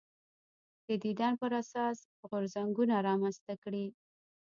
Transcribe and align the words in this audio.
د 0.85 0.87
دین 1.03 1.33
پر 1.41 1.51
اساس 1.61 1.97
غورځنګونه 2.29 2.95
رامنځته 3.07 3.53
کړي 3.63 3.85